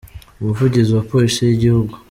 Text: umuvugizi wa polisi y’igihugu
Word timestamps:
umuvugizi 0.39 0.91
wa 0.97 1.03
polisi 1.11 1.39
y’igihugu 1.41 1.93